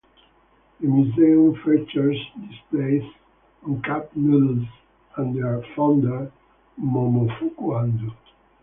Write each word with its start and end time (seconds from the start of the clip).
The 0.79 0.87
museum 0.87 1.53
features 1.63 2.17
displays 2.49 3.03
on 3.63 3.83
cup 3.83 4.15
noodles 4.15 4.67
and 5.15 5.35
their 5.37 5.61
founder, 5.75 6.31
Momofuku 6.81 7.55
Ando. 7.59 8.11